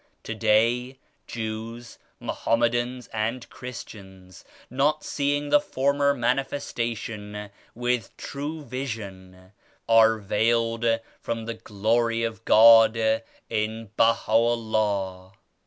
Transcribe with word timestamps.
Today 0.23 0.97
Jews, 1.27 1.99
Mohammedans 2.19 3.05
and 3.13 3.47
Christians 3.51 4.43
not 4.67 5.03
seeing 5.03 5.49
the 5.49 5.59
former 5.59 6.15
Manifestation 6.15 7.51
with 7.75 8.17
true 8.17 8.63
vision, 8.63 9.51
are 9.87 10.17
veiled 10.17 10.87
from 11.19 11.45
the 11.45 11.53
Glory 11.53 12.23
of 12.23 12.43
God 12.45 12.97
in 13.47 13.91
Baha'u^ 13.95 14.57
LLAH. 14.57 15.33